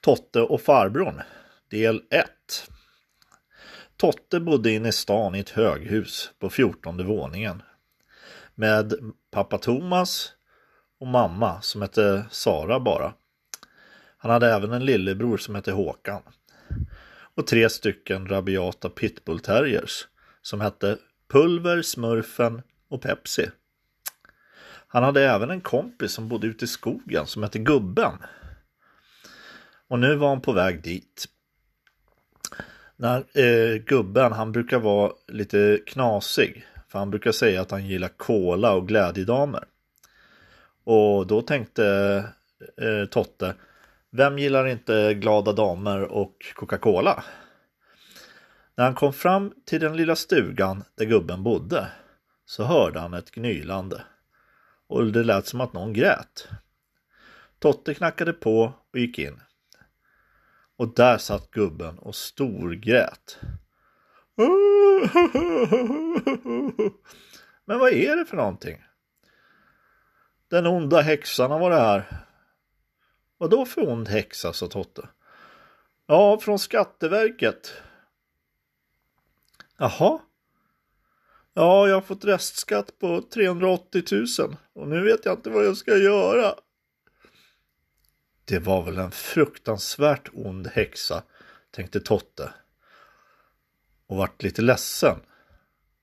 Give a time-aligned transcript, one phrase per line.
[0.00, 1.22] Totte och farbrorn
[1.70, 2.30] Del 1
[3.96, 7.62] Totte bodde inne i stan i ett höghus på fjortonde våningen
[8.54, 8.94] med
[9.30, 10.32] pappa Thomas
[11.00, 13.14] och mamma som hette Sara bara.
[14.18, 16.22] Han hade även en lillebror som hette Håkan
[17.34, 20.06] och tre stycken rabiata pitbullterriers
[20.42, 23.50] som hette Pulver, Smurfen och Pepsi.
[24.88, 28.12] Han hade även en kompis som bodde ute i skogen som hette Gubben.
[29.88, 31.24] Och nu var han på väg dit.
[32.96, 36.66] När eh, gubben, han brukar vara lite knasig.
[36.88, 39.64] För han brukar säga att han gillar kola och glädjedamer.
[40.84, 41.84] Och då tänkte
[42.80, 43.54] eh, Totte,
[44.10, 47.24] vem gillar inte glada damer och Coca-Cola?
[48.74, 51.88] När han kom fram till den lilla stugan där gubben bodde
[52.46, 54.02] så hörde han ett gnylande
[54.86, 56.48] och det lät som att någon grät.
[57.58, 59.40] Totte knackade på och gick in.
[60.78, 63.38] Och där satt gubben och storgrät.
[67.64, 68.84] Men vad är det för någonting?
[70.48, 72.26] Den onda häxan har varit här.
[73.38, 75.08] Vad då för ond häxa, sa Totte.
[76.06, 77.72] Ja, från Skatteverket.
[79.76, 80.18] Jaha?
[81.54, 84.02] Ja, jag har fått restskatt på 380
[84.38, 86.54] 000 och nu vet jag inte vad jag ska göra.
[88.48, 91.22] Det var väl en fruktansvärt ond häxa,
[91.70, 92.52] tänkte Totte.
[94.06, 95.16] Och vart lite ledsen.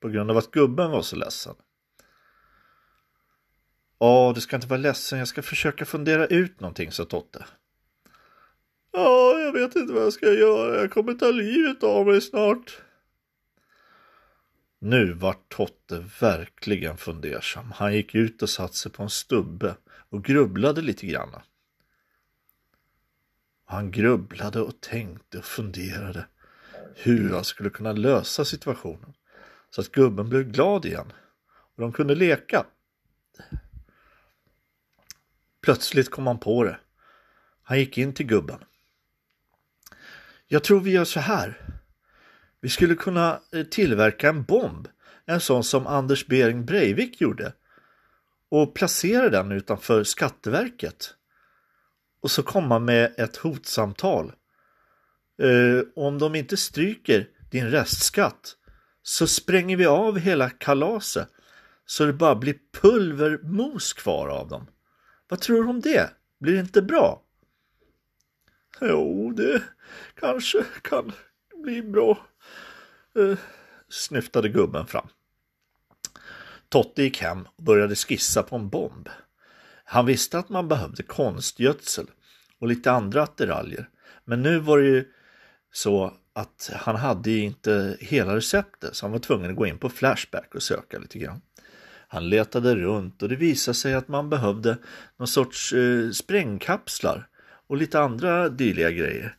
[0.00, 1.54] På grund av att gubben var så ledsen.
[3.98, 5.18] Ja, du ska inte vara ledsen.
[5.18, 7.44] Jag ska försöka fundera ut någonting, sa Totte.
[8.92, 10.80] Ja, jag vet inte vad jag ska göra.
[10.80, 12.82] Jag kommer ta livet av mig snart.
[14.78, 17.72] Nu var Totte verkligen fundersam.
[17.72, 19.76] Han gick ut och satte sig på en stubbe
[20.10, 21.34] och grubblade lite grann.
[23.72, 26.26] Han grubblade och tänkte och funderade
[26.94, 29.14] hur han skulle kunna lösa situationen
[29.70, 31.12] så att gubben blev glad igen
[31.74, 32.66] och de kunde leka.
[35.62, 36.78] Plötsligt kom han på det.
[37.62, 38.58] Han gick in till gubben.
[40.46, 41.60] Jag tror vi gör så här.
[42.60, 44.88] Vi skulle kunna eh, tillverka en bomb,
[45.24, 47.52] en sån som Anders Bering Breivik gjorde
[48.48, 51.14] och placera den utanför Skatteverket.
[52.22, 54.32] Och så komma med ett hotsamtal.
[55.42, 58.56] Uh, om de inte stryker din restskatt
[59.02, 61.28] så spränger vi av hela kalaset
[61.86, 64.66] så det bara blir pulvermos kvar av dem.
[65.28, 66.10] Vad tror du om det?
[66.40, 67.22] Blir det inte bra?
[68.80, 69.62] Jo, det
[70.14, 71.12] kanske kan
[71.62, 72.26] bli bra,
[73.18, 73.38] uh,
[73.88, 75.08] snyftade gubben fram.
[76.68, 79.08] Totte gick hem och började skissa på en bomb.
[79.84, 82.06] Han visste att man behövde konstgödsel
[82.60, 83.88] och lite andra attiraljer.
[84.24, 85.04] Men nu var det ju
[85.72, 89.88] så att han hade inte hela receptet så han var tvungen att gå in på
[89.88, 91.40] Flashback och söka lite grann.
[92.08, 94.78] Han letade runt och det visade sig att man behövde
[95.16, 97.28] någon sorts eh, sprängkapslar
[97.66, 99.36] och lite andra dyliga grejer.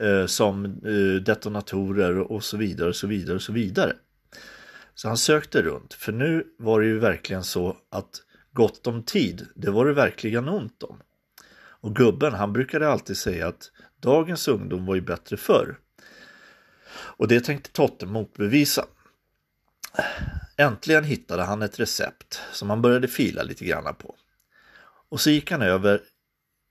[0.00, 3.96] Eh, som eh, detonatorer och så vidare och så vidare och så vidare.
[4.94, 8.22] Så han sökte runt för nu var det ju verkligen så att
[8.54, 11.00] gott om tid, det var det verkligen ont om.
[11.56, 13.70] Och gubben han brukade alltid säga att
[14.00, 15.78] dagens ungdom var ju bättre förr.
[16.94, 18.86] Och det tänkte Totte motbevisa.
[20.56, 24.14] Äntligen hittade han ett recept som han började fila lite grann på.
[25.08, 26.02] Och så gick han över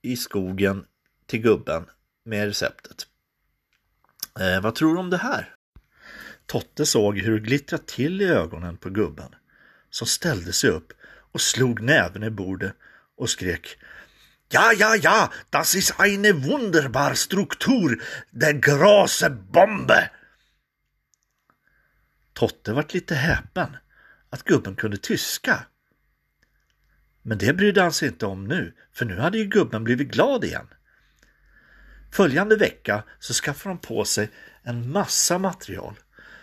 [0.02, 0.84] i skogen
[1.26, 1.86] till gubben
[2.24, 3.06] med receptet.
[4.40, 5.54] Eh, vad tror du om det här?
[6.46, 9.34] Totte såg hur det glittrade till i ögonen på gubben
[9.90, 10.92] som ställde sig upp
[11.34, 12.72] och slog näven i bordet
[13.16, 13.78] och skrek
[14.48, 20.10] Ja, ja, ja, das ist eine wunderbar Struktur, der große Bombe.
[22.34, 23.76] Totte vart lite häpen
[24.30, 25.66] att gubben kunde tyska.
[27.22, 30.44] Men det brydde han sig inte om nu, för nu hade ju gubben blivit glad
[30.44, 30.68] igen.
[32.12, 34.30] Följande vecka så skaffade de på sig
[34.62, 35.94] en massa material.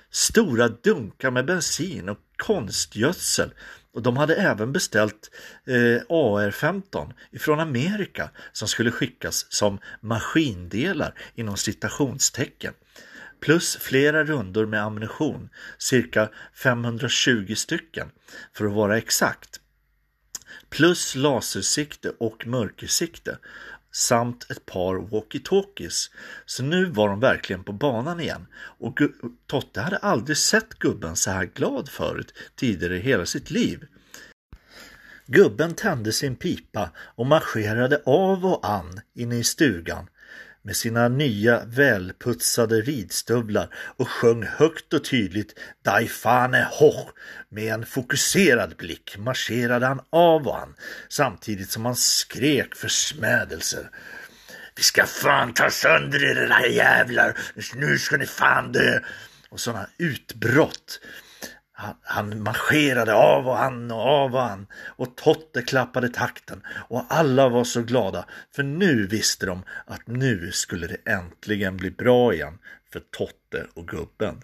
[0.10, 3.54] Stora dunkar med bensin och konstgödsel
[3.94, 5.32] och de hade även beställt
[5.66, 12.74] eh, AR-15 ifrån Amerika som skulle skickas som maskindelar inom citationstecken.
[13.40, 18.12] Plus flera rundor med ammunition, cirka 520 stycken
[18.54, 19.60] för att vara exakt.
[20.70, 23.38] Plus lasersikte och mörkersikte
[23.92, 26.12] samt ett par walkie-talkies.
[26.46, 29.00] Så nu var de verkligen på banan igen och
[29.48, 33.86] Totte hade aldrig sett gubben så här glad förut tidigare i hela sitt liv.
[35.26, 40.08] Gubben tände sin pipa och marscherade av och an inne i stugan
[40.64, 47.10] med sina nya välputsade ridstövlar och sjöng högt och tydligt Daifane Hoch.
[47.50, 50.76] Med en fokuserad blick marscherade han av och an
[51.10, 53.90] samtidigt som han skrek försmädelser.
[54.76, 57.38] Vi ska fan ta sönder er era jävlar,
[57.76, 59.00] nu ska ni fan dö.
[59.50, 61.00] Och sådana utbrott
[61.82, 67.06] han, han marscherade av och an och av och an och Totte klappade takten och
[67.10, 68.26] alla var så glada
[68.56, 72.58] för nu visste de att nu skulle det äntligen bli bra igen
[72.94, 74.42] för Totte och gubben.